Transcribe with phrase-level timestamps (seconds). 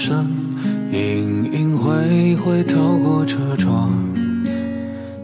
[0.00, 0.26] 响声
[0.90, 3.92] 隐隐晦晦透过车窗，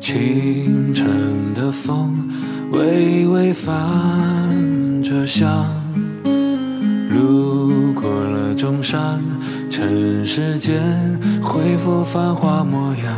[0.00, 1.06] 清晨
[1.54, 2.28] 的风
[2.72, 3.72] 微微泛
[5.00, 5.64] 着香，
[7.08, 9.22] 路过了中山，
[9.70, 10.82] 尘世间
[11.40, 13.14] 恢复繁华模样，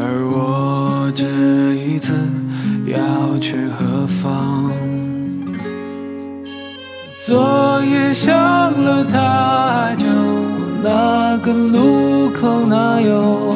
[0.00, 2.12] 而我这一次
[2.86, 4.68] 要去何方？
[7.24, 10.06] 昨夜想了太久，
[10.84, 13.50] 那个路口哪有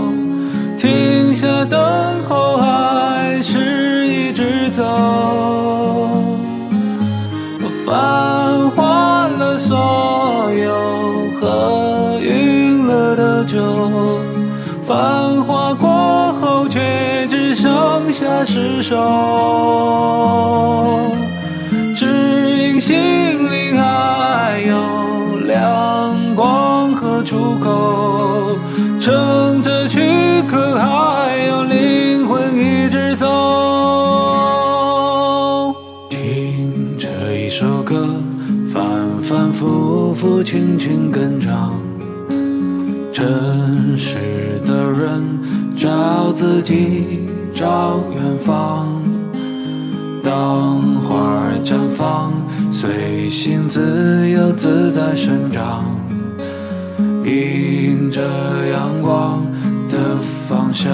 [0.79, 1.77] 停下等
[2.29, 4.85] 候，还是一直走？
[7.61, 9.77] 我繁华了所
[10.55, 10.73] 有
[11.41, 13.61] 喝晕了的酒，
[14.83, 19.96] 繁华过后却只剩下失守。
[27.27, 28.57] 出口，
[29.01, 30.01] 撑着躯
[30.47, 33.27] 壳，还有灵魂一直走。
[36.09, 38.07] 听着一首歌，
[38.73, 38.81] 反
[39.21, 41.73] 反复复，轻轻跟唱。
[43.13, 45.41] 真实的人
[45.77, 48.87] 找自己，找远方。
[50.23, 52.33] 当花儿绽放，
[52.71, 55.85] 随心自由自在生长，
[57.27, 58.23] 迎着
[58.69, 59.45] 阳光
[59.91, 60.17] 的
[60.49, 60.93] 方向。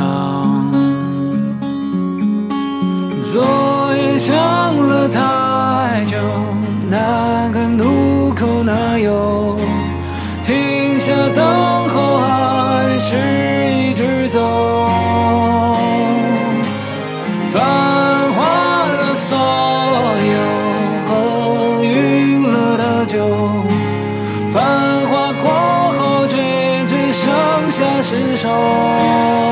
[3.23, 3.45] 昨
[3.95, 6.17] 夜想了太久，
[6.89, 9.59] 那个路口哪有
[10.43, 11.45] 停下等
[11.91, 13.15] 候，还是
[13.75, 14.41] 一直走？
[17.53, 17.63] 繁
[18.33, 18.41] 华
[18.89, 19.37] 了所
[20.33, 20.35] 有
[21.07, 23.42] 喝晕了的酒，
[28.13, 29.52] 失手。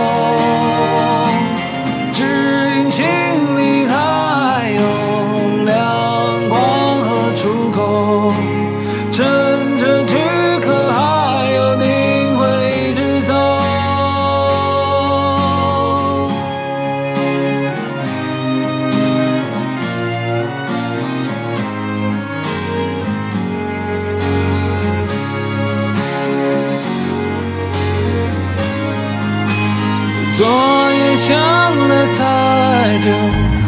[31.17, 31.37] 想
[31.89, 33.60] 了太久，